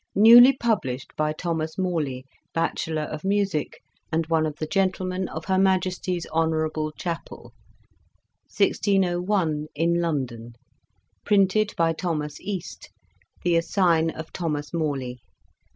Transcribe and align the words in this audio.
Newly 0.15 0.57
published 0.57 1.15
by 1.15 1.31
Thomas 1.31 1.77
Morley 1.77 2.25
Batchelar 2.55 3.03
of 3.03 3.23
Musick, 3.23 3.83
and 4.11 4.25
one 4.25 4.47
of 4.47 4.55
the 4.55 4.65
Gentlemen 4.65 5.29
of 5.29 5.45
Her 5.45 5.59
Majesties 5.59 6.25
Honourable 6.31 6.91
Chappell 6.93 7.53
1601 8.49 9.67
In 9.75 10.01
London 10.01 10.53
Printed 11.23 11.75
by 11.77 11.93
Thomas 11.93 12.39
Este, 12.43 12.89
The 13.43 13.55
Assigne 13.57 14.09
of 14.15 14.33
Thomas 14.33 14.73
Morley. 14.73 15.19